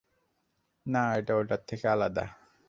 না, 0.85 1.03
এটা 1.19 1.33
ওটার 1.39 1.61
থেকে 1.69 1.85
আলাদা! 1.87 2.25